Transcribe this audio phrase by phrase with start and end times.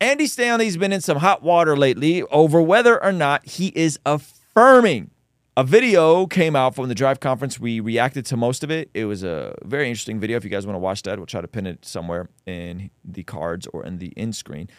[0.00, 5.10] Andy Stanley's been in some hot water lately over whether or not he is affirming.
[5.58, 7.60] A video came out from the Drive conference.
[7.60, 8.88] We reacted to most of it.
[8.94, 10.38] It was a very interesting video.
[10.38, 13.24] If you guys want to watch that, we'll try to pin it somewhere in the
[13.24, 14.70] cards or in the end screen.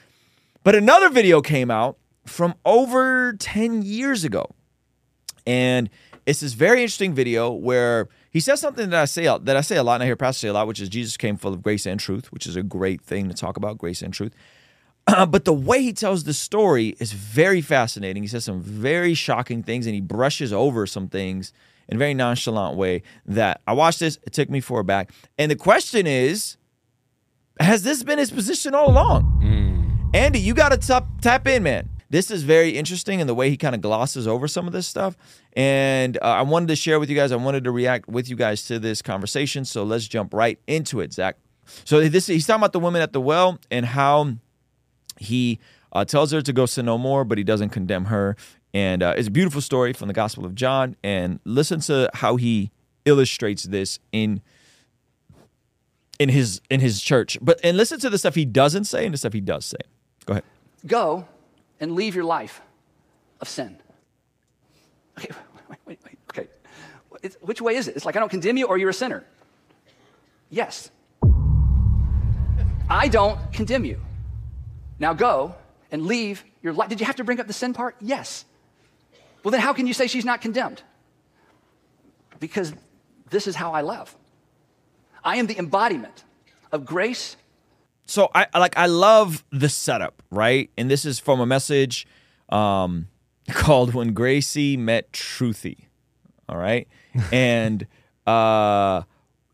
[0.63, 4.55] But another video came out from over 10 years ago.
[5.45, 5.91] And
[6.25, 9.75] it's this very interesting video where he says something that I say that I say
[9.75, 11.61] a lot and I hear pastors say a lot, which is Jesus came full of
[11.61, 14.33] grace and truth, which is a great thing to talk about, grace and truth.
[15.29, 18.23] but the way he tells the story is very fascinating.
[18.23, 21.53] He says some very shocking things and he brushes over some things
[21.87, 25.11] in a very nonchalant way that I watched this, it took me for a back.
[25.37, 26.57] And the question is,
[27.59, 29.39] has this been his position all along?
[30.13, 31.89] Andy, you got to tap, tap in, man.
[32.09, 34.87] This is very interesting in the way he kind of glosses over some of this
[34.87, 35.15] stuff.
[35.53, 38.35] And uh, I wanted to share with you guys, I wanted to react with you
[38.35, 39.63] guys to this conversation.
[39.63, 41.37] So let's jump right into it, Zach.
[41.85, 44.33] So this he's talking about the woman at the well and how
[45.21, 45.59] he
[45.93, 48.35] uh, tells her to go sin no more, but he doesn't condemn her.
[48.73, 50.95] And uh, it's a beautiful story from the Gospel of John.
[51.03, 52.71] And listen to how he
[53.05, 54.41] illustrates this in
[56.19, 57.37] in his in his church.
[57.41, 59.77] But and listen to the stuff he doesn't say and the stuff he does say.
[60.25, 60.43] Go ahead.
[60.85, 61.27] Go
[61.79, 62.61] and leave your life
[63.39, 63.77] of sin.
[65.17, 65.29] Okay,
[65.69, 66.17] wait, wait, wait.
[66.29, 66.47] Okay,
[67.21, 67.95] it's, which way is it?
[67.95, 69.25] It's like I don't condemn you or you're a sinner.
[70.49, 70.91] Yes.
[72.89, 73.99] I don't condemn you.
[75.01, 75.55] Now go
[75.91, 76.87] and leave your life.
[76.87, 77.97] Did you have to bring up the sin part?
[77.99, 78.45] Yes.
[79.43, 80.83] Well, then how can you say she's not condemned?
[82.39, 82.73] Because
[83.29, 84.15] this is how I love.
[85.23, 86.23] I am the embodiment
[86.71, 87.35] of grace
[88.11, 90.69] so I like I love the setup, right?
[90.77, 92.05] And this is from a message
[92.49, 93.07] um,
[93.49, 95.85] called "When Gracie Met Truthy."
[96.49, 96.89] All right,
[97.31, 97.87] and
[98.27, 99.03] uh,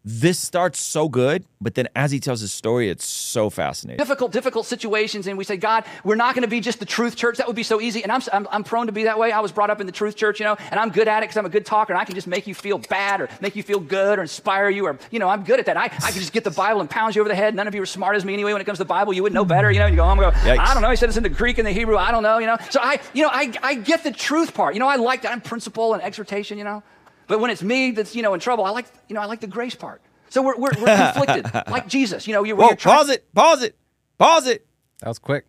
[0.10, 3.98] this starts so good, but then as he tells his story, it's so fascinating.
[3.98, 7.18] difficult, difficult situations, and we say, God, we're not going to be just the truth
[7.18, 7.36] church.
[7.40, 8.04] That would be so easy.
[8.04, 9.34] And I'm, I'm, I'm prone to be that way.
[9.34, 11.22] I was brought up in the truth church, you know, and I'm good at it
[11.24, 13.58] because I'm a good talker, and I can just make you feel bad or make
[13.58, 15.76] you feel good or inspire you, or, you know, I'm good at that.
[15.76, 17.54] I, I can just get the Bible and pound you over the head.
[17.54, 19.12] None of you are smart as me anyway when it comes to the Bible.
[19.12, 19.88] You wouldn't know better, you know.
[19.88, 20.60] You go home and go, Yikes.
[20.60, 20.90] I don't know.
[20.90, 21.98] He said it's in the Greek and the Hebrew.
[21.98, 22.56] I don't know, you know.
[22.70, 24.74] So I, you know, I, I get the truth part.
[24.74, 25.34] You know, I like that.
[25.34, 26.82] I'm principle and exhortation, you know.
[27.28, 29.42] But when it's me that's, you know, in trouble, I like, you know, I like
[29.42, 30.02] the grace part.
[30.30, 32.28] So we're, we're, we're conflicted, like Jesus.
[32.28, 32.68] You know, you're, Whoa!
[32.68, 33.34] you're trying- Pause it!
[33.34, 33.76] Pause it!
[34.18, 34.68] Pause it!
[35.02, 35.46] That was quick.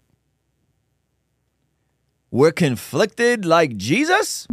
[2.30, 4.46] We're conflicted like Jesus.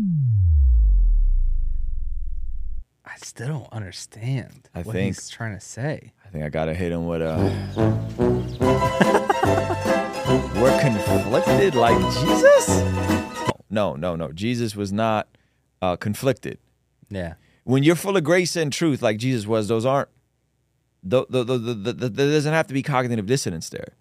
[3.06, 6.12] I still don't understand I what think- he's trying to say.
[6.25, 7.36] I think I gotta hit him with a.
[10.56, 12.68] We're conflicted like Jesus?
[13.69, 14.31] No, no, no.
[14.31, 15.28] Jesus was not
[15.81, 16.57] uh, conflicted.
[17.15, 17.33] Yeah.
[17.63, 20.09] When you're full of grace and truth like Jesus was, those aren't.
[21.09, 23.93] th- th- th- th- th- There doesn't have to be cognitive dissonance there.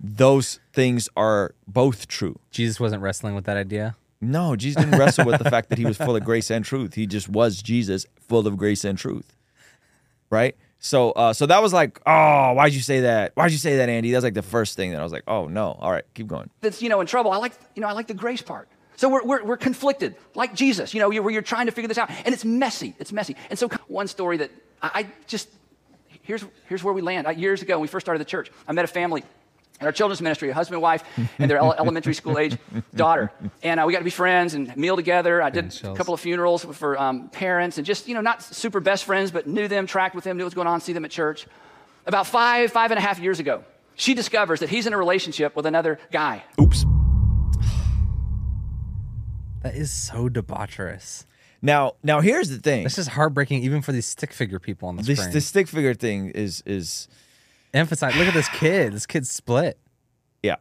[0.00, 2.38] Those things are both true.
[2.50, 3.96] Jesus wasn't wrestling with that idea.
[4.20, 6.94] No, Jesus didn't wrestle with the fact that he was full of grace and truth.
[6.94, 9.34] He just was Jesus, full of grace and truth.
[10.30, 10.56] Right?
[10.80, 13.32] So uh so that was like, oh, why'd you say that?
[13.34, 14.12] Why'd you say that, Andy?
[14.12, 15.76] That's like the first thing that I was like, oh no.
[15.80, 16.50] All right, keep going.
[16.60, 17.32] that's you know in trouble.
[17.32, 18.68] I like you know I like the grace part.
[18.98, 20.92] So we're, we're, we're conflicted, like Jesus.
[20.92, 22.96] You know, you're, where you're trying to figure this out, and it's messy.
[22.98, 23.36] It's messy.
[23.48, 24.50] And so one story that
[24.82, 25.48] I, I just
[26.22, 27.28] here's here's where we land.
[27.28, 29.22] I, years ago, when we first started the church, I met a family
[29.80, 31.04] in our children's ministry, a husband, and wife,
[31.38, 32.58] and their elementary school age
[32.92, 33.30] daughter,
[33.62, 35.40] and uh, we got to be friends and meal together.
[35.40, 38.80] I did a couple of funerals for um, parents, and just you know not super
[38.80, 41.04] best friends, but knew them, tracked with them, knew what was going on, see them
[41.04, 41.46] at church.
[42.04, 43.62] About five five and a half years ago,
[43.94, 46.42] she discovers that he's in a relationship with another guy.
[46.60, 46.84] Oops.
[49.62, 51.24] That is so debaucherous.
[51.60, 52.84] Now now here's the thing.
[52.84, 55.32] This is heartbreaking, even for these stick figure people on the This screen.
[55.34, 57.08] the stick figure thing is is
[57.74, 58.16] Emphasize.
[58.16, 58.92] Look at this kid.
[58.94, 59.78] This kid's split.
[60.42, 60.56] yeah.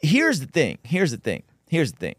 [0.00, 0.78] Here's the thing.
[0.82, 1.44] Here's the thing.
[1.68, 2.14] Here's the thing.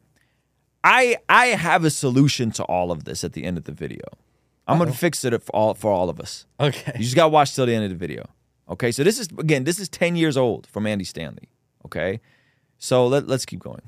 [0.84, 4.02] I I have a solution to all of this at the end of the video.
[4.68, 6.46] I'm gonna fix it for all for all of us.
[6.60, 6.94] Okay.
[6.96, 8.24] You just got to watch till the end of the video.
[8.70, 11.50] Okay, so this is again, this is 10 years old from Andy Stanley.
[11.86, 12.22] Okay,
[12.78, 13.82] so let, let's keep going.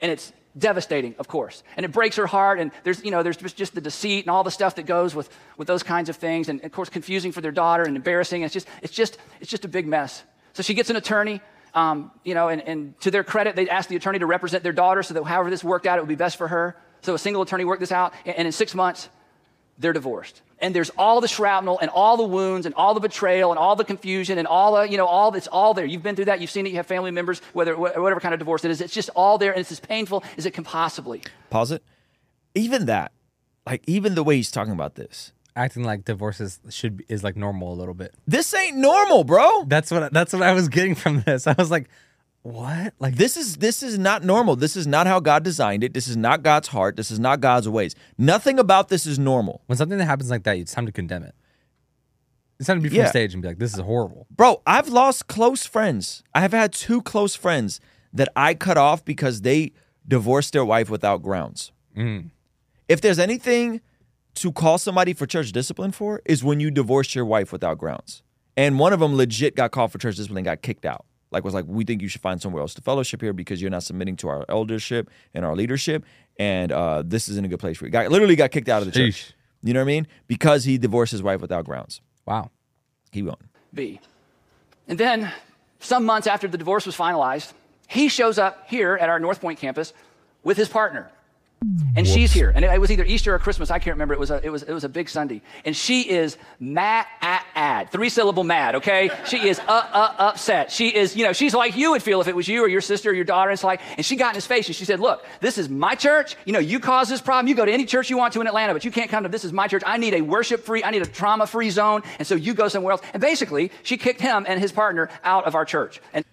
[0.00, 1.62] and it's devastating of course.
[1.76, 4.44] And it breaks her heart and there's you know there's just, the deceit and all
[4.44, 7.40] the stuff that goes with with those kinds of things and of course confusing for
[7.40, 8.42] their daughter and embarrassing.
[8.42, 10.22] It's just it's just it's just a big mess.
[10.52, 11.40] So she gets an attorney
[11.74, 14.72] um, you know and, and to their credit they asked the attorney to represent their
[14.72, 16.76] daughter so that however this worked out it would be best for her.
[17.02, 19.08] So a single attorney worked this out and, and in six months
[19.78, 20.42] they're divorced.
[20.60, 23.76] And there's all the shrapnel and all the wounds and all the betrayal and all
[23.76, 25.84] the confusion and all the, you know, all that's all there.
[25.84, 26.40] You've been through that.
[26.40, 26.70] You've seen it.
[26.70, 28.80] You have family members, whether whatever kind of divorce it is.
[28.80, 31.22] It's just all there and it's as painful as it can possibly.
[31.50, 31.82] Pause it.
[32.54, 33.12] Even that,
[33.66, 37.36] like even the way he's talking about this, Acting like divorces should be, is like
[37.36, 38.12] normal a little bit.
[38.26, 39.64] this ain't normal, bro.
[39.66, 41.46] That's what that's what I was getting from this.
[41.46, 41.88] I was like,
[42.44, 42.92] What?
[42.98, 44.54] Like This is this is not normal.
[44.54, 45.94] This is not how God designed it.
[45.94, 46.94] This is not God's heart.
[46.94, 47.94] This is not God's ways.
[48.18, 49.62] Nothing about this is normal.
[49.66, 51.34] when something that happens like that, it's time to condemn it.
[52.58, 53.08] It's time to be from Yeah.
[53.08, 56.22] stage and be like, "This is horrible." Bro, I've lost close friends.
[56.34, 57.80] I have had two close friends
[58.12, 59.72] that I cut off because they
[60.06, 61.72] divorced their wife without grounds.
[61.96, 62.30] Mm.
[62.88, 63.80] If there's anything
[64.34, 68.22] to call somebody for church discipline for, is when you divorce your wife without grounds.
[68.54, 71.06] And one of them legit got called for church discipline and got kicked out.
[71.34, 73.70] Like was like, we think you should find somewhere else to fellowship here because you're
[73.70, 76.04] not submitting to our eldership and our leadership,
[76.38, 77.90] and uh, this isn't a good place for you.
[77.90, 79.06] Got literally got kicked out of the Sheesh.
[79.06, 79.32] church.
[79.62, 80.06] You know what I mean?
[80.28, 82.00] Because he divorced his wife without grounds.
[82.26, 82.50] Wow.
[83.12, 83.36] Keep going.
[83.72, 84.00] B.
[84.88, 85.32] And then,
[85.80, 87.52] some months after the divorce was finalized,
[87.88, 89.92] he shows up here at our North Point campus
[90.42, 91.10] with his partner.
[91.96, 92.52] And she's here.
[92.54, 93.70] And it was either Easter or Christmas.
[93.70, 94.14] I can't remember.
[94.14, 95.42] It was a, it was, it was a big Sunday.
[95.64, 97.90] And she is mad at ad.
[97.90, 99.10] Three syllable mad, okay?
[99.26, 100.72] She is uh, uh, upset.
[100.72, 102.80] She is, you know, she's like you would feel if it was you or your
[102.80, 103.50] sister or your daughter.
[103.50, 105.94] It's like, and she got in his face and she said, Look, this is my
[105.94, 106.36] church.
[106.44, 107.48] You know, you caused this problem.
[107.48, 109.28] You go to any church you want to in Atlanta, but you can't come to
[109.28, 109.82] this is my church.
[109.86, 112.02] I need a worship free, I need a trauma free zone.
[112.18, 113.02] And so you go somewhere else.
[113.12, 116.00] And basically, she kicked him and his partner out of our church.
[116.12, 116.24] And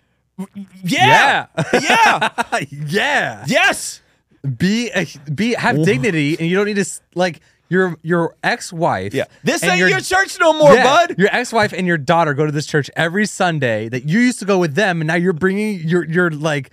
[0.84, 1.48] Yeah.
[1.74, 2.30] Yeah.
[2.70, 3.46] yeah.
[3.48, 4.02] yes.
[4.58, 5.86] Be a, be have oh.
[5.86, 9.14] dignity, and you don't need to like your your ex wife.
[9.14, 9.26] Yeah.
[9.44, 11.16] This ain't your, church no more, bud.
[11.18, 14.40] Your ex wife and your daughter go to this church every Sunday that you used
[14.40, 16.72] to go with them, and now you're bringing your your like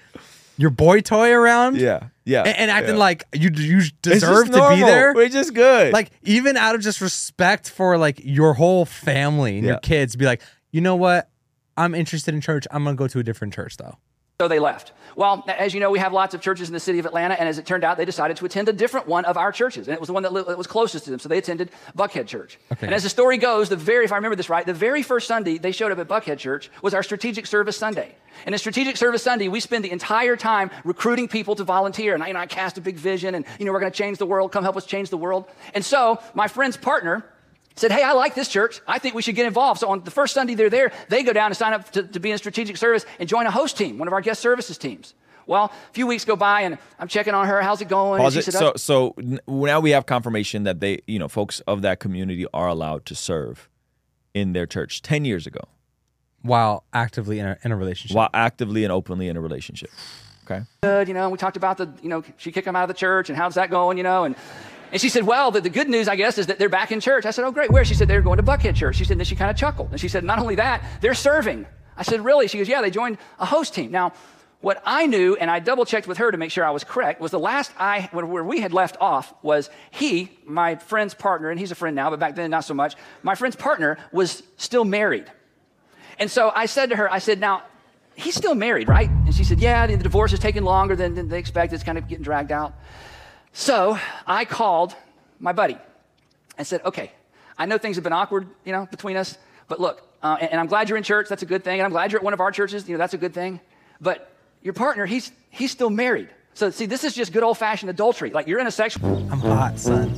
[0.57, 1.77] your boy toy around.
[1.77, 2.09] Yeah.
[2.25, 2.43] Yeah.
[2.43, 3.01] and, and acting yeah.
[3.01, 5.15] like you you deserve to be there.
[5.15, 5.93] We're just good.
[5.93, 9.73] like even out of just respect for like your whole family and Yeah.
[9.73, 11.31] your kids, be like, you know what?
[11.77, 12.67] I'm interested in church.
[12.71, 13.97] I'm gonna go to a different church though.
[14.41, 14.93] So they left.
[15.17, 17.49] Well, as you know, we have lots of churches in the city of Atlanta, and
[17.49, 19.95] as it turned out, they decided to attend a different one of our churches, and
[19.95, 21.19] it was the one that, was closest to them.
[21.19, 22.57] So they attended Buckhead Church.
[22.71, 22.87] Okay.
[22.87, 25.27] And as the story goes, the very, if I remember this right, the very first
[25.27, 28.15] Sunday they showed up at Buckhead Church was our strategic service Sunday.
[28.47, 32.23] And in strategic service Sunday, we spend the entire time recruiting people to volunteer, and
[32.23, 34.19] I, you know, I cast a big vision, and you know, we're going to change
[34.19, 34.53] the world.
[34.53, 35.47] Come help us change the world.
[35.75, 37.25] And so my friend's partner
[37.79, 38.81] said, Hey, I like this church.
[38.87, 39.81] I think we should get involved.
[39.81, 42.21] So on the first Sunday they're there, they go down and sign up to, to
[42.21, 45.15] be in strategic service and join a host team, one of our guest services teams.
[45.47, 47.63] Well, a few weeks go by and I'm checking on her.
[47.63, 48.21] How's it going?
[48.21, 48.53] Pause and it.
[48.53, 52.01] said, So, "Oh, so now we have confirmation that they, you know, folks of that
[52.01, 53.69] community are allowed to serve
[54.35, 55.61] in their church 10 years ago
[56.43, 58.15] While actively in a, in a relationship.
[58.15, 59.91] while actively and openly in a relationship.
[60.45, 60.63] Okay.
[60.83, 62.89] good, you know, and we talked about the, you know, she kicked him out of
[62.89, 64.37] the church and how's that going, you know, and
[64.93, 67.01] and she said, well, the, the good news, I guess, is that they're back in
[67.01, 67.27] church.
[67.27, 67.71] I said, oh, great.
[67.71, 67.85] Where?
[67.85, 68.97] She said, they're going to Buckhead Church.
[68.97, 69.91] She said, and then she kind of chuckled.
[69.91, 71.67] And she said, not only that, they're serving.
[71.97, 72.49] I said, really?
[72.49, 73.91] She goes, yeah, they joined a host team.
[73.91, 74.13] Now,
[74.61, 77.21] what I knew, and I double checked with her to make sure I was correct,
[77.21, 81.61] was the last I, where we had left off was he, my friend's partner, and
[81.61, 84.85] he's a friend now, but back then not so much, my friend's partner was still
[84.85, 85.31] married.
[86.19, 87.63] And so I said to her, I said, now,
[88.17, 89.09] he's still married, right?
[89.09, 91.77] And she said, yeah, the divorce is taking longer than, than they expected.
[91.77, 92.75] It's kind of getting dragged out.
[93.53, 94.95] So I called
[95.39, 95.79] my buddy
[96.57, 97.13] and said, okay,
[97.57, 99.37] I know things have been awkward, you know, between us,
[99.69, 101.29] but look, uh, and, and I'm glad you're in church.
[101.29, 101.81] That's a good thing.
[101.81, 102.89] And I'm glad you're at one of our churches.
[102.89, 103.61] You know, that's a good thing.
[104.01, 106.29] But your partner, he's, he's still married.
[106.55, 108.31] So see, this is just good old fashioned adultery.
[108.31, 110.13] Like you're in a sexual I'm hot, son.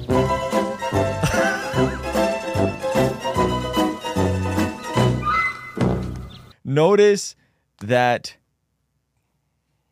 [6.64, 7.34] Notice
[7.80, 8.36] that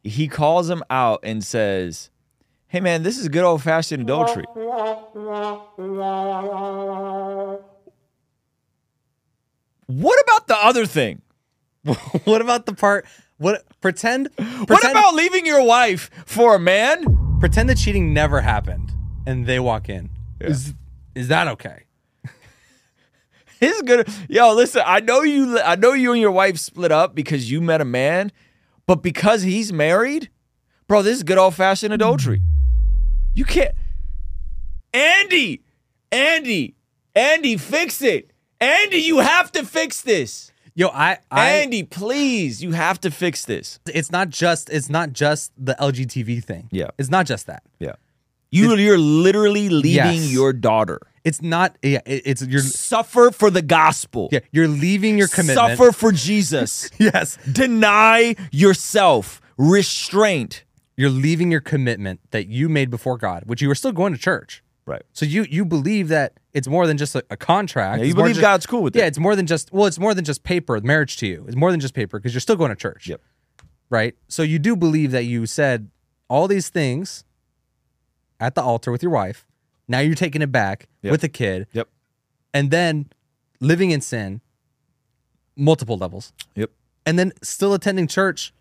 [0.02, 2.10] he calls him out and says,
[2.70, 4.44] Hey man, this is good old fashioned adultery.
[9.86, 11.22] What about the other thing?
[12.24, 13.06] what about the part?
[13.38, 14.28] What pretend?
[14.66, 17.38] What about leaving your wife for a man?
[17.40, 18.92] pretend the cheating never happened
[19.26, 20.10] and they walk in?
[20.38, 20.74] Is
[21.14, 21.84] is that okay?
[23.60, 24.08] It's good.
[24.28, 27.62] Yo, listen, I know you I know you and your wife split up because you
[27.62, 28.30] met a man,
[28.86, 30.28] but because he's married,
[30.86, 32.42] bro, this is good old fashioned adultery.
[33.38, 33.72] You can't
[34.92, 35.62] Andy,
[36.10, 36.74] Andy,
[37.14, 38.32] Andy, fix it.
[38.60, 40.50] Andy, you have to fix this.
[40.74, 43.78] Yo, I, I Andy, please, you have to fix this.
[43.86, 46.68] it's not just it's not just the LGBT thing.
[46.72, 46.88] Yeah.
[46.98, 47.62] It's not just that.
[47.78, 47.92] Yeah.
[48.50, 50.32] You, you're literally leaving Yes.
[50.32, 51.00] your daughter.
[51.22, 54.30] It's not yeah, it- it's you're Suffer for the gospel.
[54.32, 55.78] yeah, you're leaving your commitment.
[55.78, 56.90] Suffer for Jesus.
[56.98, 57.38] Yes.
[57.52, 60.64] Deny yourself restraint.
[60.98, 64.18] You're leaving your commitment that you made before God, which you were still going to
[64.18, 64.62] church.
[64.84, 65.02] Right.
[65.12, 67.98] So you you believe that it's more than just a, a contract.
[67.98, 68.98] Yeah, you It's believe just- God's cool with it.
[68.98, 70.80] yeah, it's more than just well, it's more than just paper.
[70.80, 73.06] Marriage to you It's more than just paper because you're still going to church.
[73.06, 73.20] Yep.
[73.90, 74.14] Right.
[74.28, 75.88] So you do believe that you said
[76.28, 77.24] all these things
[78.40, 79.46] at the altar with your wife.
[79.86, 81.10] Now you're taking it back Yep.
[81.12, 81.88] with a kid, Yep.
[82.52, 83.06] and then
[83.60, 84.40] living in sin,
[85.56, 86.70] multiple levels, Yep.
[87.06, 88.52] and then still attending church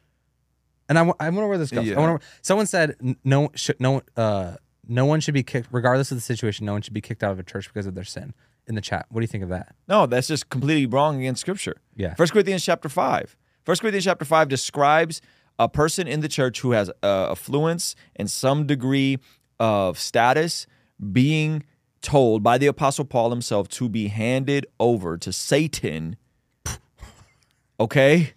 [0.89, 1.86] and I, wonder where this goes.
[1.86, 1.98] Yeah.
[1.98, 4.56] I wonder, someone said no, should, no, uh,
[4.88, 6.65] no one should be kicked, regardless of the situation.
[6.65, 8.34] No one should be kicked out of a church because of their sin.
[8.67, 9.75] In the chat, what do you think of that?
[9.88, 11.77] No, that's just completely wrong against scripture.
[11.96, 12.15] Yeah.
[12.15, 13.38] First Corinthians chapter 5.
[13.63, 15.22] First Corinthians chapter 5 describes
[15.58, 19.20] a person in the church who has uh, affluence and some degree
[19.60, 20.67] of status
[21.12, 21.63] being
[22.01, 26.17] told by the apostle Paul himself to be handed over to Satan.
[27.79, 28.34] Okay?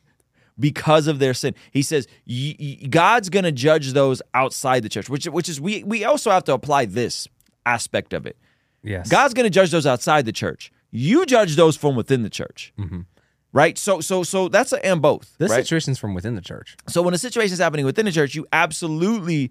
[0.61, 1.55] Because of their sin.
[1.71, 2.07] He says
[2.91, 6.45] God's going to judge those outside the church, which which is we we also have
[6.45, 7.27] to apply this
[7.67, 8.37] aspect of it.
[8.83, 10.71] Yes, God's going to judge those outside the church.
[10.91, 12.73] You judge those from within the church.
[12.79, 13.01] Mm-hmm.
[13.53, 13.77] Right?
[13.77, 15.35] So so so that's a and both.
[15.39, 15.59] This right?
[15.65, 16.77] situation's from within the church.
[16.89, 19.51] so when a situation is happening within the church, you absolutely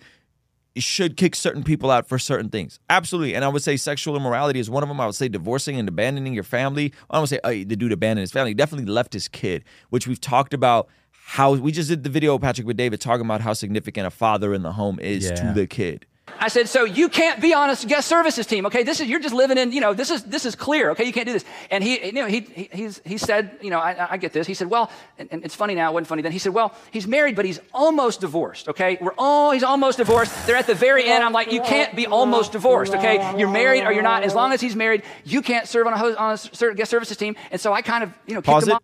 [0.79, 2.79] should kick certain people out for certain things.
[2.89, 3.35] Absolutely.
[3.35, 4.99] And I would say sexual immorality is one of them.
[4.99, 6.93] I would say divorcing and abandoning your family.
[7.09, 8.51] I would say uh, the dude abandoned his family.
[8.51, 12.39] He definitely left his kid, which we've talked about how we just did the video,
[12.39, 15.35] Patrick, with David, talking about how significant a father in the home is Yeah.
[15.35, 16.05] to the kid.
[16.39, 18.83] I said, so you can't be on a guest services team, okay?
[18.83, 21.05] This is you're just living in, you know, this is this is clear, okay?
[21.05, 21.45] You can't do this.
[21.71, 24.47] And he, you know, he he he's, he said, you know, I, I get this.
[24.47, 26.31] He said, well, and, and it's funny now, it wasn't funny then.
[26.31, 28.97] He said, well, he's married, but he's almost divorced, okay?
[29.01, 30.33] We're all he's almost divorced.
[30.45, 31.23] They're at the very end.
[31.23, 33.37] I'm like, you can't be almost divorced, okay?
[33.37, 34.23] You're married or you're not.
[34.23, 37.17] As long as he's married, you can't serve on a host, on a guest services
[37.17, 37.35] team.
[37.51, 38.75] And so I kind of, you know, kicked Pause him it.
[38.75, 38.83] off.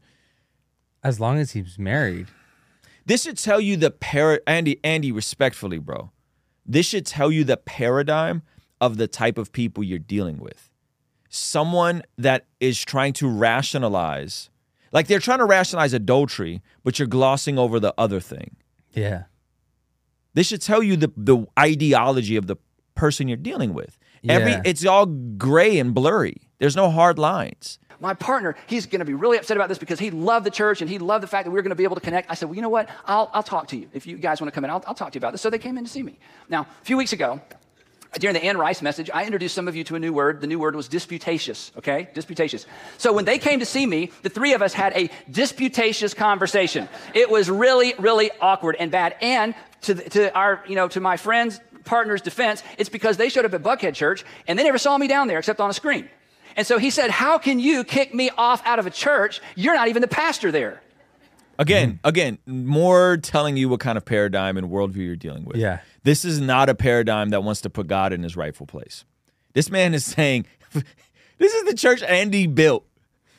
[1.04, 2.28] As long as he's married,
[3.06, 6.12] This should tell you the par Andy, Andy, respectfully, bro.
[6.66, 8.42] This should tell you the paradigm
[8.82, 10.70] of the type of people you're dealing with.
[11.30, 14.50] Someone that is trying to rationalize,
[14.92, 18.56] like they're trying to rationalize adultery, but you're glossing over the other thing.
[18.94, 19.24] yeah,
[20.34, 22.56] This should tell you the the ideology of the
[22.96, 23.98] person you're dealing with.
[24.28, 24.62] Every Yeah.
[24.66, 26.50] it's all gray and blurry.
[26.60, 27.78] There's no hard lines.
[28.00, 30.82] My partner, he's going to be really upset about this because he loved the church
[30.82, 32.30] and he loved the fact that we were going to be able to connect.
[32.30, 32.90] I said, well, you know what?
[33.06, 33.90] I'll, I'll talk to you.
[33.94, 35.42] If you guys want to come in, I'll, I'll talk to you about this.
[35.42, 36.18] So they came in to see me.
[36.50, 37.42] Now, a few weeks ago,
[38.20, 40.42] during the Anne Rice message, I introduced some of you to a new word.
[40.42, 42.10] The new word was disputatious, okay?
[42.14, 42.66] Disputatious.
[42.98, 46.88] So when they came to see me, the three of us had a disputatious conversation.
[47.14, 49.16] It was really, really awkward and bad.
[49.22, 53.30] And to, the, to our, you know, to my friends, partner's defense, it's because they
[53.30, 55.74] showed up at Buckhead Church and they never saw me down there except on a
[55.74, 56.10] screen.
[56.56, 59.42] And so he said, How can you kick me off out of a church?
[59.56, 60.82] You're not even the pastor there.
[61.58, 65.56] Again, again, more telling you what kind of paradigm and worldview you're dealing with.
[65.56, 65.80] Yeah.
[66.04, 69.06] This is not a paradigm that wants to put God in his rightful place.
[69.54, 70.46] This man is saying,
[71.38, 72.86] this is the church Andy built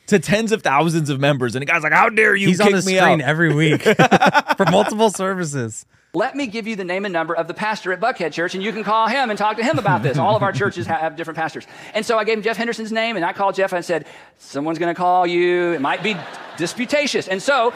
[0.06, 1.54] to tens of thousands of members.
[1.54, 3.28] And the guy's like, how dare you he's kick on the me screen out?
[3.28, 3.82] every week
[4.56, 5.84] for multiple services.
[6.16, 8.64] Let me give you the name and number of the pastor at Buckhead Church, and
[8.64, 10.16] you can call him and talk to him about this.
[10.16, 11.66] All of our churches have different pastors.
[11.92, 14.06] And so I gave him Jeff Henderson's name, and I called Jeff and said,
[14.38, 15.72] Someone's going to call you.
[15.72, 16.16] It might be
[16.56, 17.28] disputatious.
[17.28, 17.74] And so,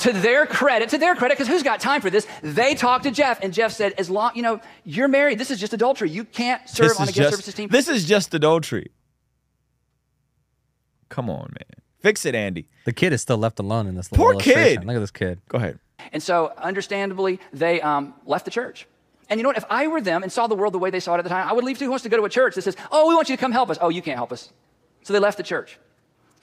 [0.00, 2.26] to their credit, to their credit, because who's got time for this?
[2.42, 5.38] They talked to Jeff, and Jeff said, As long, you know, you're married.
[5.38, 6.10] This is just adultery.
[6.10, 7.70] You can't serve This on a is guest just- services team.
[7.70, 8.90] This is just adultery.
[11.08, 11.82] Come on, man.
[12.02, 12.68] Fix it, Andy.
[12.84, 14.84] The kid is still left alone in this little Poor kid.
[14.84, 15.40] Look at this kid.
[15.48, 15.78] Go ahead.
[16.12, 18.86] And so, understandably, they um, left the church.
[19.30, 19.58] And you know what?
[19.58, 21.28] If I were them and saw the world the way they saw it at the
[21.28, 21.84] time, I would leave too.
[21.84, 23.52] Who wants to go to a church that says, "Oh, we want you to come
[23.52, 23.76] help us"?
[23.80, 24.50] Oh, you can't help us.
[25.02, 25.78] So they left the church,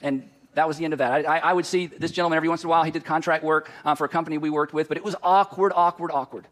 [0.00, 1.26] and that was the end of that.
[1.26, 2.84] I, I, I would see this gentleman every once in a while.
[2.84, 5.72] He did contract work uh, for a company we worked with, but it was awkward,
[5.74, 6.46] awkward, awkward.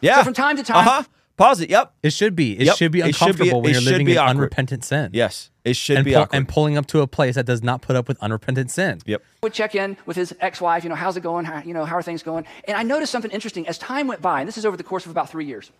[0.00, 0.22] Yeah.
[0.24, 1.02] from time to time- Uh huh.
[1.36, 1.70] Pause it.
[1.70, 1.92] Yep.
[2.02, 2.58] It should be.
[2.58, 2.76] It Yep.
[2.76, 5.10] should be It should be- uncomfortable when it you're should living be in unrepentant sin.
[5.12, 5.50] Yes.
[5.70, 6.36] It should and, be pull- awkward.
[6.36, 9.00] and pulling up to a place that does not put up with unrepentant sin.
[9.06, 9.22] yep.
[9.42, 11.44] would check in with his ex-wife, you know, how's it going?
[11.44, 12.46] How, you know, how are things going?
[12.64, 15.04] And I noticed something interesting as time went by, and this is over the course
[15.04, 15.70] of about three years.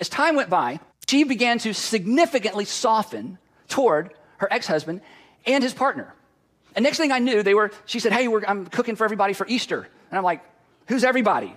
[0.00, 5.00] As time went by, she began to significantly soften toward her ex-husband
[5.46, 6.14] and his partner.
[6.76, 7.72] And next thing I knew, they were.
[7.84, 10.40] She said, "Hey, we're, I'm cooking for everybody for Easter," and I'm like,
[10.86, 11.52] "Who's everybody?"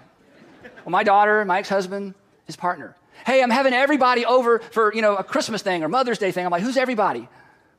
[0.84, 2.96] Well, my daughter, my ex-husband, his partner.
[3.26, 6.46] Hey, I'm having everybody over for you know a Christmas thing or Mother's Day thing.
[6.46, 7.28] I'm like, who's everybody?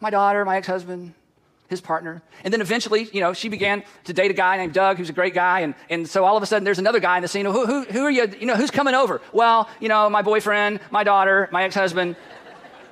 [0.05, 1.15] My daughter, my ex-husband,
[1.71, 2.23] his partner.
[2.45, 5.15] And then eventually, you know, she began to date a guy named Doug, who's a
[5.15, 5.61] great guy.
[5.61, 7.47] And, and so all of a sudden, there's another guy in the scene.
[7.47, 8.31] Who, who, who are you?
[8.39, 9.23] You know, who's coming over?
[9.33, 12.17] Well, you know, my boyfriend, my daughter, my ex-husband,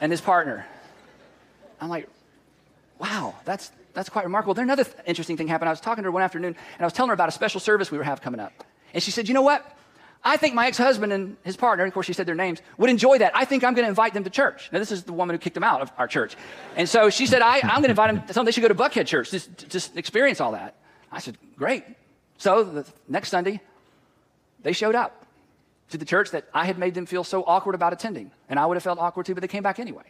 [0.00, 0.64] and his partner.
[1.82, 2.08] I'm like,
[2.98, 4.54] wow, that's, that's quite remarkable.
[4.54, 5.68] Then another th- interesting thing happened.
[5.68, 7.60] I was talking to her one afternoon, and I was telling her about a special
[7.60, 8.64] service we were have coming up.
[8.94, 9.60] And she said, you know what?
[10.24, 13.18] I think my ex-husband and his partner, of course she said their names, would enjoy
[13.18, 13.32] that.
[13.34, 14.70] I think I'm going to invite them to church.
[14.72, 16.36] Now this is the woman who kicked them out of our church.
[16.76, 18.74] And so she said, I, I'm going to invite them, them they should go to
[18.74, 20.76] Buckhead Church, just, just experience all that.
[21.10, 21.84] I said, great.
[22.38, 23.60] So the next Sunday,
[24.62, 25.26] they showed up
[25.90, 28.30] to the church that I had made them feel so awkward about attending.
[28.48, 30.04] And I would have felt awkward too, but they came back anyway.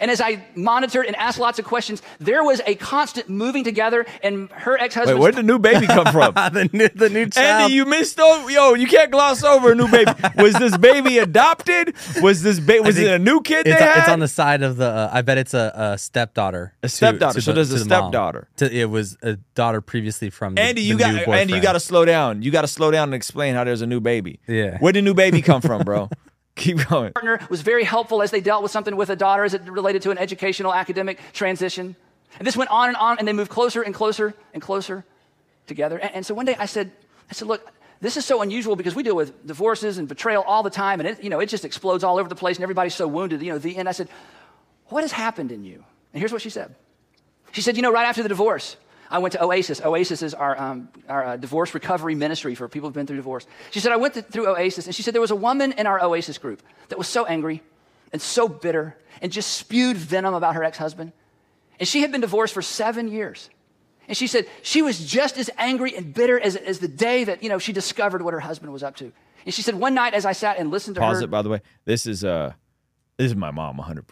[0.00, 4.06] And as I monitored and asked lots of questions, there was a constant moving together,
[4.22, 5.20] and her ex Wait, husband.
[5.20, 6.34] where'd the new baby come from?
[6.52, 7.62] the new, the new child.
[7.62, 8.50] Andy, you missed over.
[8.50, 10.10] Yo, you can't gloss over a new baby.
[10.36, 11.94] Was this baby adopted?
[12.20, 13.98] Was this ba- was it a new kid it's, they on- had?
[14.00, 14.86] it's on the side of the.
[14.86, 16.74] Uh, I bet it's a, a stepdaughter.
[16.82, 17.40] A stepdaughter.
[17.40, 18.48] So there's a the stepdaughter.
[18.56, 20.54] To- it was a daughter previously from.
[20.56, 21.62] The, Andy, you the got new Andy, you boyfriend.
[21.62, 22.42] got to slow down.
[22.42, 24.40] You got to slow down and explain how there's a new baby.
[24.46, 24.78] Yeah.
[24.78, 26.08] Where did the new baby come from, bro?
[26.56, 27.12] Keep going.
[27.12, 30.02] partner was very helpful as they dealt with something with a daughter as it related
[30.02, 31.96] to an educational academic transition.
[32.38, 35.04] And this went on and on, and they moved closer and closer and closer
[35.66, 35.98] together.
[35.98, 36.92] And, and so one day I said,
[37.30, 37.66] I said, look,
[38.00, 41.08] this is so unusual because we deal with divorces and betrayal all the time, and
[41.08, 43.42] it, you know, it just explodes all over the place, and everybody's so wounded.
[43.42, 43.88] You know, the end.
[43.88, 44.08] I said,
[44.86, 45.84] what has happened in you?
[46.12, 46.74] And here's what she said.
[47.52, 48.76] She said, you know, right after the divorce,
[49.14, 49.80] I went to Oasis.
[49.80, 53.46] Oasis is our, um, our uh, divorce recovery ministry for people who've been through divorce.
[53.70, 55.86] She said, I went to, through Oasis, and she said there was a woman in
[55.86, 57.62] our Oasis group that was so angry
[58.12, 61.12] and so bitter and just spewed venom about her ex husband.
[61.78, 63.50] And she had been divorced for seven years.
[64.08, 67.40] And she said she was just as angry and bitter as, as the day that,
[67.40, 69.12] you know, she discovered what her husband was up to.
[69.44, 71.24] And she said, one night as I sat and listened to Pause her.
[71.26, 71.60] it, by the way.
[71.84, 72.54] This is uh,
[73.16, 74.06] this is my mom, 100.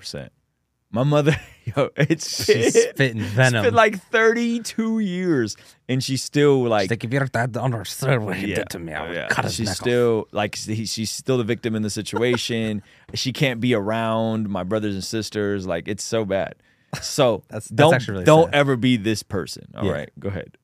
[0.92, 1.36] Percent My mother,
[1.76, 3.64] yo, it's She's been, spitting It's venom.
[3.64, 5.56] been like 32 years,
[5.88, 8.92] and she's still like, Like if your dad understood what he yeah, did to me,
[8.92, 9.28] I would yeah.
[9.28, 9.76] cut his She's neck off.
[9.76, 12.82] still like she's still the victim in the situation.
[13.14, 15.66] she can't be around my brothers and sisters.
[15.66, 16.54] Like it's so bad.
[17.00, 18.54] So That's- that's don't actually really don't sad.
[18.54, 19.66] ever be this person.
[19.76, 20.20] All right, Yeah.
[20.20, 20.56] go ahead.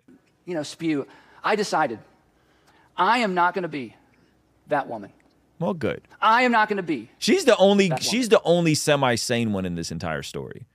[0.44, 1.06] you know, spew.
[1.44, 1.98] I decided
[2.96, 3.94] I am not going to be
[4.66, 5.12] that woman.
[5.58, 6.02] Well, good.
[6.20, 7.10] I am not going to be.
[7.18, 10.66] She's the only she's the only semi sane one in this entire story.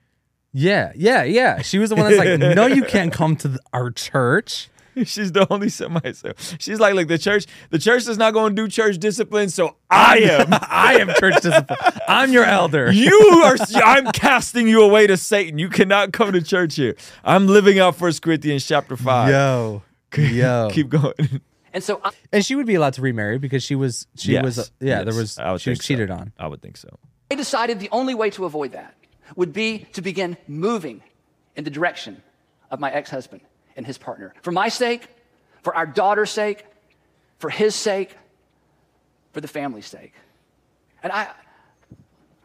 [0.52, 1.62] Yeah, yeah, yeah.
[1.62, 4.70] She was the one that's like, no, you can't come to the, our church.
[5.06, 6.34] She's the only semi sane.
[6.60, 9.76] She's like, look, the church the church is not going to do church discipline, so
[9.90, 10.48] I am.
[10.52, 11.80] I am church discipline.
[12.08, 12.92] I'm your elder.
[12.92, 13.58] You are.
[13.84, 15.58] I'm casting you away to Satan.
[15.58, 16.96] You cannot come to church here.
[17.24, 19.30] I'm living out First Corinthians chapter five.
[19.32, 19.82] Yo,
[20.16, 20.70] yo.
[20.72, 21.42] Keep going.
[21.74, 24.58] And so I, and she would be allowed to remarry because she was, she was,
[24.58, 24.72] Yes.
[24.80, 25.88] yeah, there was, I would she was think so.
[25.88, 26.32] cheated on.
[26.38, 26.90] I would think so.
[27.32, 28.94] I decided the only way to avoid that
[29.36, 31.02] would be to begin moving
[31.56, 32.22] in the direction
[32.70, 33.42] of my ex husband
[33.76, 34.34] and his partner.
[34.44, 35.08] For my sake,
[35.64, 36.64] for our daughter's sake,
[37.40, 38.16] for his sake,
[39.32, 40.14] for the family's sake.
[41.02, 41.30] And I,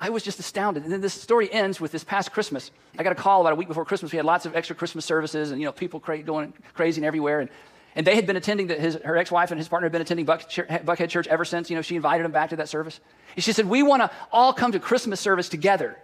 [0.00, 0.84] I was just astounded.
[0.84, 2.70] And then this story ends with this past Christmas.
[2.98, 4.10] I got a call about a week before Christmas.
[4.10, 7.06] We had lots of extra Christmas services and, you know, people cra- going crazy and
[7.06, 7.40] everywhere.
[7.40, 7.50] And,
[7.94, 10.42] and they had been attending, his, her ex-wife and his partner had been attending Buck,
[10.50, 13.00] Buckhead Church ever since, you know, she invited them back to that service.
[13.34, 15.98] And she said, we want to all come to Christmas service together.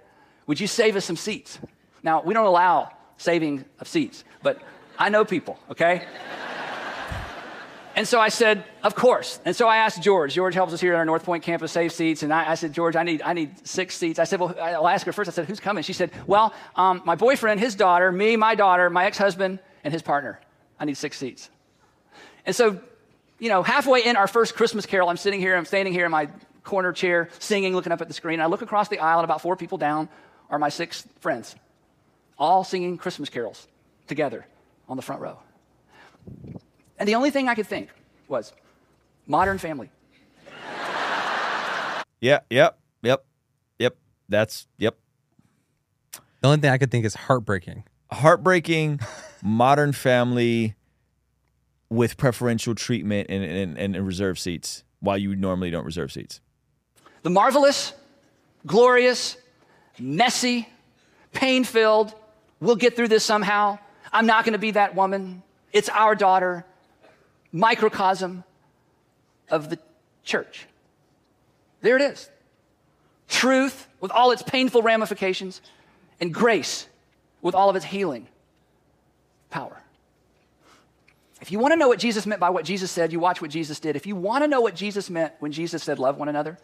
[0.46, 1.58] Would you save us some seats?
[2.02, 4.60] Now, we don't allow saving of seats, but
[4.98, 6.06] I know people, okay?
[7.96, 9.38] And so I said, of course.
[9.44, 10.34] And so I asked George.
[10.34, 12.24] George helps us here at our North Point campus save seats.
[12.24, 14.18] And I, I said, George, I need, I need six seats.
[14.18, 15.28] I said, well, I'll ask her first.
[15.28, 15.84] I said, who's coming?
[15.84, 20.02] She said, well, um, my boyfriend, his daughter, me, my daughter, my ex-husband, and his
[20.02, 20.40] partner.
[20.80, 21.50] I need six seats.
[22.46, 22.80] And so,
[23.38, 26.10] you know, halfway in our first Christmas carol, I'm sitting here, I'm standing here in
[26.10, 26.28] my
[26.62, 28.34] corner chair, singing, looking up at the screen.
[28.34, 30.08] And I look across the aisle, and about four people down
[30.50, 31.54] are my six friends,
[32.38, 33.66] all singing Christmas carols
[34.06, 34.46] together
[34.88, 35.38] on the front row.
[36.98, 37.90] And the only thing I could think
[38.28, 38.52] was
[39.26, 39.90] modern family.
[42.20, 42.38] Yeah.
[42.48, 42.78] Yep.
[43.02, 43.24] Yep.
[43.78, 43.96] Yep.
[44.30, 44.96] That's yep.
[46.40, 47.84] The only thing I could think is heartbreaking.
[48.10, 49.00] Heartbreaking,
[49.42, 50.74] modern family
[51.90, 56.40] with preferential treatment and, and, and reserve seats while you normally don't reserve seats.
[57.22, 57.92] The marvelous,
[58.66, 59.36] glorious,
[59.98, 60.68] messy,
[61.32, 62.14] pain filled,
[62.60, 63.78] we'll get through this somehow.
[64.12, 65.42] I'm not going to be that woman.
[65.72, 66.64] It's our daughter,
[67.52, 68.44] microcosm
[69.50, 69.78] of the
[70.22, 70.66] church.
[71.80, 72.30] There it is.
[73.28, 75.60] Truth with all its painful ramifications,
[76.20, 76.86] and grace
[77.42, 78.26] with all of its healing
[79.50, 79.80] power.
[81.40, 83.50] If you want to know what Jesus meant by what Jesus said, you watch what
[83.50, 83.96] Jesus did.
[83.96, 86.58] If you want to know what Jesus meant when Jesus said, love one another,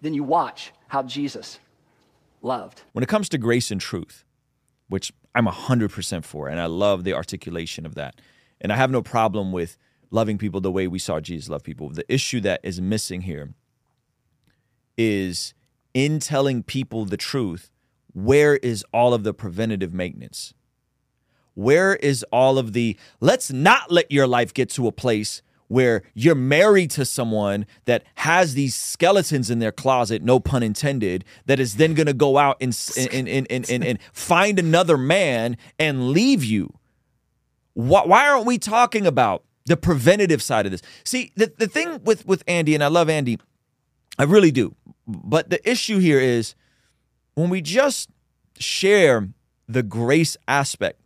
[0.00, 1.58] then you watch how Jesus
[2.42, 2.82] loved.
[2.92, 4.24] When it comes to grace and truth,
[4.88, 8.20] which I'm 100% for, and I love the articulation of that.
[8.60, 9.78] And I have no problem with
[10.10, 11.88] loving people the way we saw Jesus love people.
[11.88, 13.54] The issue that is missing here
[14.98, 15.54] is
[15.94, 17.70] in telling people the truth,
[18.12, 20.52] where is all of the preventative maintenance?
[21.54, 26.02] Where is all of the let's not let your life get to a place where
[26.12, 31.58] you're married to someone that has these skeletons in their closet, no pun intended, that
[31.58, 32.78] is then going to go out and,
[33.10, 36.74] and, and, and, and, and find another man and leave you?
[37.72, 40.82] Why, why aren't we talking about the preventative side of this?
[41.04, 43.38] See, the, the thing with, with Andy, and I love Andy,
[44.18, 44.74] I really do.
[45.06, 46.54] But the issue here is
[47.34, 48.10] when we just
[48.58, 49.28] share
[49.66, 51.00] the grace aspect.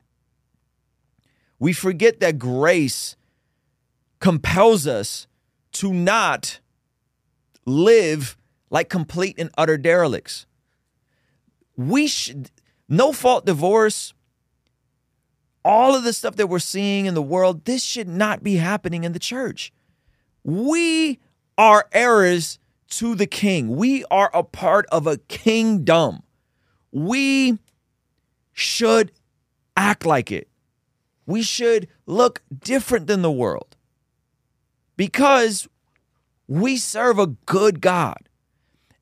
[1.59, 3.17] We forget that grace
[4.21, 5.27] compels us
[5.73, 6.61] to not
[7.65, 8.37] live
[8.71, 10.47] like complete and utter derelicts.
[11.77, 12.51] We should,
[12.89, 14.15] no fault divorce,
[15.65, 19.05] all of the stuff that we're seeing in the world, this should not be happening
[19.05, 19.73] in the church.
[20.45, 21.19] We
[21.59, 26.23] are heirs to the king, we are a part of a kingdom.
[26.93, 27.59] We
[28.53, 29.11] should
[29.77, 30.49] act like it.
[31.27, 33.77] We should look different than the world
[34.97, 35.69] because
[36.49, 38.29] we serve a good God.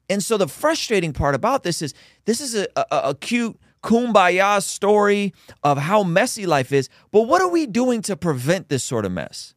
[0.09, 4.63] And so the frustrating part about this is this is a, a, a, cute kumbaya
[4.63, 9.05] story of how messy life is, but what are we doing to prevent this sort
[9.05, 9.55] of mess?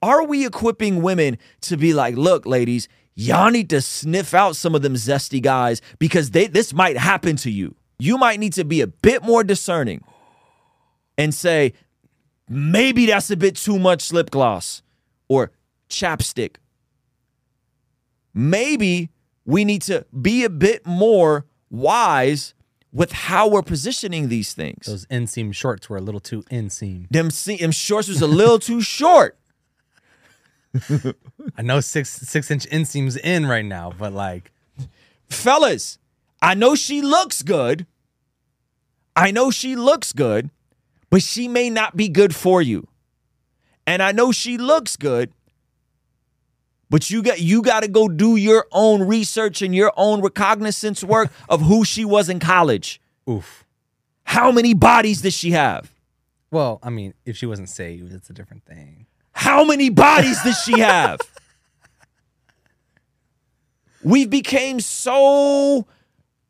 [0.00, 4.74] Are we equipping women to be like, look, ladies, y'all need to sniff out some
[4.74, 7.74] of them zesty guys because they this might happen to you.
[7.98, 10.04] You might need to be a bit more discerning
[11.16, 11.72] and say,
[12.48, 14.82] maybe that's a bit too much lip gloss
[15.28, 15.52] or
[15.88, 16.56] chapstick.
[18.34, 19.10] Maybe
[19.44, 22.54] we need to be a bit more wise
[22.92, 24.86] with how we're positioning these things.
[24.86, 27.08] Those inseam shorts were a little too inseam.
[27.10, 29.38] Them, them shorts was a little too short.
[31.56, 34.52] I know six six inch inseams in right now, but like,
[35.28, 35.98] fellas,
[36.42, 37.86] I know she looks good.
[39.16, 40.50] I know she looks good,
[41.10, 42.86] but she may not be good for you.
[43.86, 45.32] And I know she looks good,
[46.90, 51.02] but you got you got to go do your own research and your own recognizance
[51.02, 53.00] work of who she was in college.
[53.28, 53.64] oof.
[54.24, 55.90] How many bodies does she have?
[56.50, 59.06] Well, I mean, if she wasn't saved, it's a different thing.
[59.32, 61.20] How many bodies does she have?
[64.02, 65.86] We've became so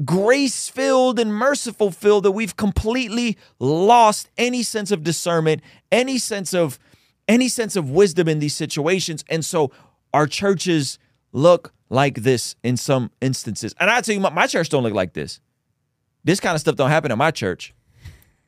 [0.04, 6.54] grace filled and merciful filled that we've completely lost any sense of discernment, any sense
[6.54, 6.78] of
[7.26, 9.24] any sense of wisdom in these situations.
[9.28, 9.70] And so
[10.14, 10.98] our churches
[11.32, 13.74] look like this in some instances.
[13.78, 15.40] And I tell you, my, my church don't look like this.
[16.24, 17.74] This kind of stuff don't happen in my church.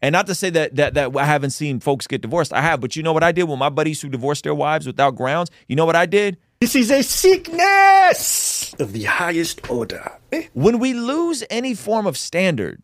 [0.02, 2.54] And not to say that that that I haven't seen folks get divorced.
[2.54, 4.86] I have, but you know what I did with my buddies who divorced their wives
[4.86, 5.50] without grounds?
[5.68, 6.38] You know what I did?
[6.60, 10.19] This is a sickness of the highest order.
[10.32, 10.46] Eh?
[10.52, 12.82] When we lose any form of standard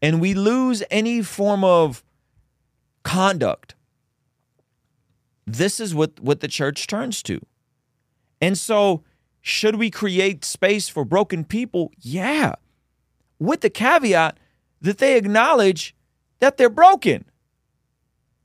[0.00, 2.02] and we lose any form of
[3.02, 3.74] conduct,
[5.46, 7.40] this is what, what the church turns to.
[8.40, 9.02] And so,
[9.40, 11.92] should we create space for broken people?
[12.00, 12.54] Yeah.
[13.38, 14.38] With the caveat
[14.80, 15.94] that they acknowledge
[16.38, 17.24] that they're broken,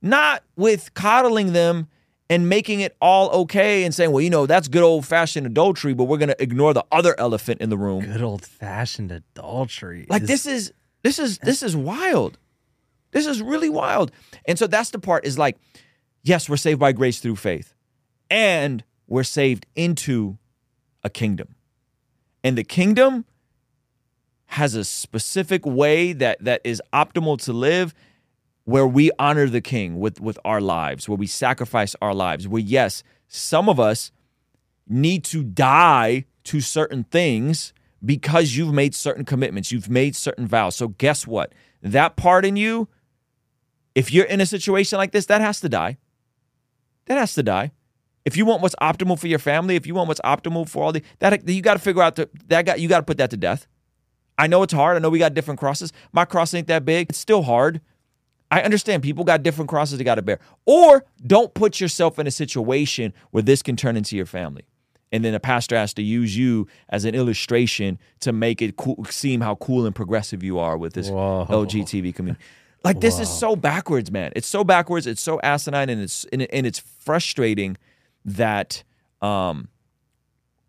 [0.02, 1.88] not with coddling them
[2.30, 5.94] and making it all okay and saying, well, you know, that's good old fashioned adultery,
[5.94, 8.04] but we're going to ignore the other elephant in the room.
[8.04, 10.06] Good old fashioned adultery.
[10.08, 12.38] Like this is this is this is wild.
[13.12, 14.12] This is really wild.
[14.44, 15.56] And so that's the part is like,
[16.22, 17.74] yes, we're saved by grace through faith.
[18.30, 20.36] And we're saved into
[21.02, 21.54] a kingdom.
[22.44, 23.24] And the kingdom
[24.52, 27.94] has a specific way that that is optimal to live
[28.68, 32.46] where we honor the king with with our lives, where we sacrifice our lives.
[32.46, 34.12] Where yes, some of us
[34.86, 37.72] need to die to certain things
[38.04, 40.76] because you've made certain commitments, you've made certain vows.
[40.76, 41.54] So guess what?
[41.82, 42.88] That part in you
[43.94, 45.96] if you're in a situation like this, that has to die.
[47.06, 47.72] That has to die.
[48.26, 50.92] If you want what's optimal for your family, if you want what's optimal for all
[50.92, 52.16] the that you got to figure out
[52.48, 53.66] that got you got to put that to death.
[54.36, 54.96] I know it's hard.
[54.96, 55.90] I know we got different crosses.
[56.12, 57.08] My cross ain't that big.
[57.08, 57.80] It's still hard.
[58.50, 60.40] I understand people got different crosses they got to bear.
[60.64, 64.64] Or don't put yourself in a situation where this can turn into your family.
[65.10, 69.04] And then a pastor has to use you as an illustration to make it cool,
[69.06, 71.46] seem how cool and progressive you are with this Whoa.
[71.48, 72.42] LGBT community.
[72.84, 74.32] Like this is so backwards, man.
[74.36, 75.06] It's so backwards.
[75.06, 77.76] It's so asinine, and it's and, and it's frustrating
[78.24, 78.84] that
[79.20, 79.68] um,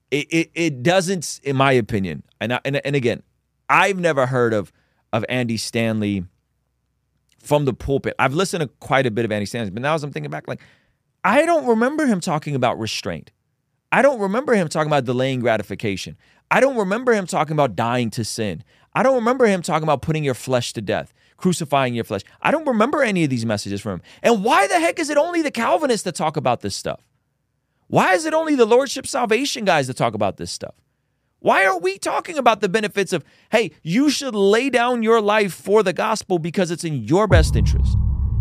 [0.10, 3.22] it, it it doesn't, in my opinion, and I, and and again,
[3.70, 4.72] I've never heard of
[5.14, 6.26] of Andy Stanley
[7.40, 8.16] from the pulpit.
[8.20, 10.48] I've listened to quite a bit of Andy Stanley, but now as I'm thinking back,
[10.48, 10.62] like
[11.24, 13.32] I don't remember him talking about restraint.
[13.92, 16.16] I don't remember him talking about delaying gratification.
[16.52, 18.64] I don't remember him talking about dying to sin.
[18.94, 22.22] I don't remember him talking about putting your flesh to death, crucifying your flesh.
[22.42, 24.02] I don't remember any of these messages from him.
[24.24, 27.02] And why the heck is it only the Calvinists that talk about this stuff?
[27.88, 30.76] Why is it only the Lordship Salvation guys that talk about this stuff?
[31.40, 35.54] Why are we talking about the benefits of, hey, you should lay down your life
[35.54, 37.96] for the gospel because it's in your best interest?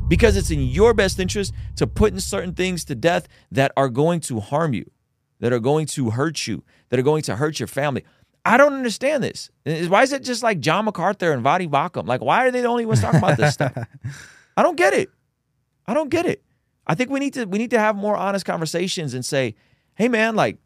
[0.09, 3.89] Because it's in your best interest to put in certain things to death that are
[3.89, 4.91] going to harm you,
[5.39, 8.05] that are going to hurt you, that are going to hurt your family.
[8.45, 9.51] I don't understand this.
[9.65, 12.07] Why is it just like John MacArthur and Voddie Baucham?
[12.07, 13.77] Like, why are they the only ones talking about this stuff?
[14.57, 15.11] I don't get it.
[15.87, 16.43] I don't get it.
[16.87, 19.55] I think we need to we need to have more honest conversations and say,
[19.95, 20.59] hey man, like,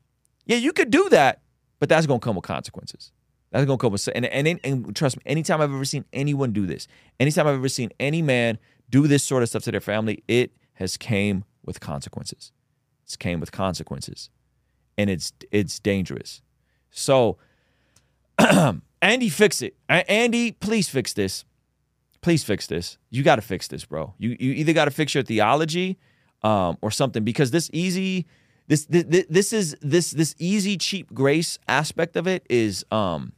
[0.46, 1.41] yeah, you could do that,
[1.82, 3.10] but that's gonna come with consequences.
[3.50, 6.64] That's gonna come with and and, and trust me, anytime I've ever seen anyone do
[6.64, 6.86] this,
[7.18, 10.52] anytime I've ever seen any man do this sort of stuff to their family, it
[10.74, 12.52] has came with consequences.
[13.02, 14.30] It's came with consequences.
[14.96, 16.40] And it's it's dangerous.
[16.92, 17.38] So
[19.02, 19.74] Andy, fix it.
[19.88, 21.44] Andy, please fix this.
[22.20, 22.96] Please fix this.
[23.10, 24.14] You got to fix this, bro.
[24.18, 25.98] You you either got to fix your theology
[26.44, 28.28] um, or something because this easy
[28.68, 33.32] this, this this is this this easy cheap grace aspect of it is um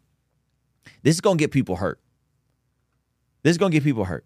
[1.03, 2.01] this is to get people hurt.
[3.43, 4.25] This is to get people hurt.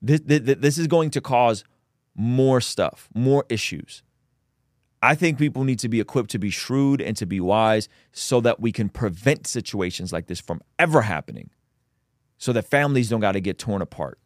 [0.00, 1.64] This, this, this is going to cause
[2.14, 4.02] more stuff, more issues.
[5.02, 8.40] I think people need to be equipped to be shrewd and to be wise so
[8.40, 11.50] that we can prevent situations like this from ever happening,
[12.36, 14.18] so that families don't got to get torn apart.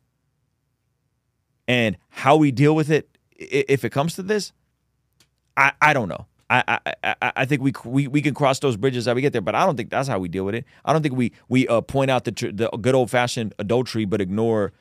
[1.69, 4.53] And how we deal with it, if it comes to this,
[5.57, 6.27] I, I don't know.
[6.53, 9.41] I, I, I think we, we we can cross those bridges as we get there,
[9.41, 10.67] but I don't think that's how we deal with it.
[10.85, 14.21] I don't think we we uh, point out the the good old fashioned adultery, but
[14.21, 14.73] ignore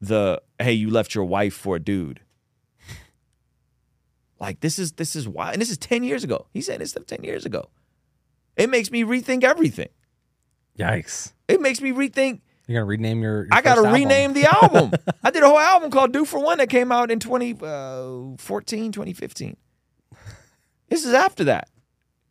[0.00, 2.20] the hey, you left your wife for a dude.
[4.38, 6.46] Like this is this is why, and this is ten years ago.
[6.52, 7.70] He said this stuff ten years ago.
[8.56, 9.88] It makes me rethink everything.
[10.78, 11.32] Yikes!
[11.48, 12.40] It makes me rethink.
[12.66, 13.44] You're gonna rename your.
[13.44, 14.92] your I gotta rename the album.
[15.24, 18.92] I did a whole album called "Do for One" that came out in 2014, uh,
[18.92, 19.56] 2015.
[20.90, 21.70] This is after that,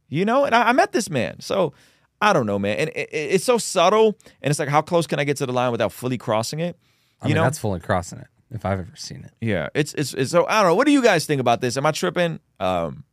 [0.09, 0.45] you know.
[0.45, 1.73] And I, I met this man, so
[2.21, 2.77] I don't know, man.
[2.77, 5.45] And it, it, it's so subtle, and it's like, how close can I get to
[5.45, 6.77] the line without fully crossing it?
[6.77, 9.31] You I mean, know, that's fully crossing it if I've ever seen it.
[9.41, 10.75] Yeah, it's it's, it's so I don't know.
[10.75, 11.77] What do you guys think about this?
[11.77, 12.39] Am I tripping?
[12.59, 13.03] Um,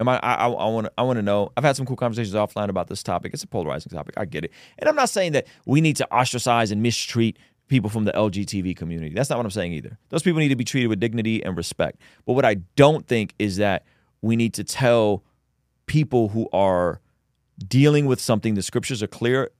[0.00, 0.18] am I?
[0.18, 1.52] I want to I want to know.
[1.56, 3.34] I've had some cool conversations offline about this topic.
[3.34, 4.14] It's a polarizing topic.
[4.16, 7.38] I get it, and I'm not saying that we need to ostracize and mistreat
[7.68, 9.14] people from the LGBT community.
[9.14, 9.98] That's not what I'm saying either.
[10.08, 12.00] Those people need to be treated with dignity and respect.
[12.26, 13.84] But what I don't think is that
[14.22, 15.22] we need to tell
[15.86, 17.00] people who are
[17.66, 19.50] dealing with something the scriptures are clear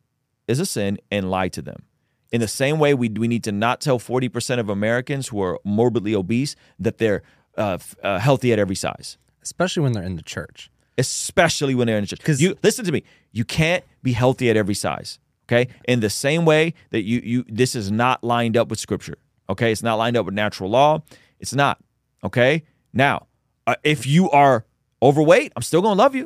[0.46, 1.82] is a sin and lie to them.
[2.30, 5.58] In the same way, we, we need to not tell 40% of Americans who are
[5.64, 7.22] morbidly obese that they're
[7.56, 9.16] uh, uh, healthy at every size.
[9.42, 10.70] Especially when they're in the church.
[10.98, 12.18] Especially when they're in the church.
[12.18, 15.18] Because you listen to me, you can't be healthy at every size.
[15.46, 15.68] Okay.
[15.86, 19.16] In the same way that you you this is not lined up with scripture.
[19.48, 19.72] Okay.
[19.72, 21.02] It's not lined up with natural law.
[21.40, 21.78] It's not.
[22.22, 22.64] Okay.
[22.92, 23.28] Now,
[23.68, 24.64] uh, if you are
[25.02, 26.24] overweight, I'm still gonna love you.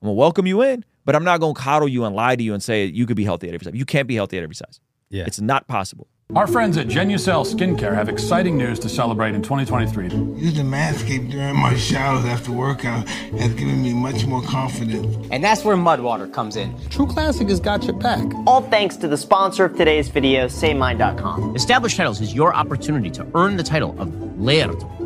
[0.00, 2.54] I'm gonna welcome you in, but I'm not gonna coddle you and lie to you
[2.54, 3.74] and say you could be healthy at every size.
[3.74, 4.80] You can't be healthy at every size.
[5.10, 5.24] Yeah.
[5.26, 6.06] It's not possible.
[6.34, 10.08] Our friends at Genucel Skincare have exciting news to celebrate in 2023.
[10.36, 15.28] Using Manscaped during my showers after workout has given me much more confidence.
[15.30, 16.76] And that's where Mudwater comes in.
[16.88, 18.26] True Classic has got your back.
[18.44, 21.54] All thanks to the sponsor of today's video, SayMine.com.
[21.54, 25.05] Established Titles is your opportunity to earn the title of Laird or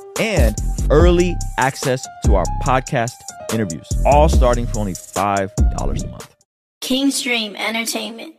[0.21, 0.55] and
[0.91, 3.13] early access to our podcast
[3.51, 6.35] interviews, all starting for only $5 a month.
[6.81, 8.35] Kingstream Entertainment.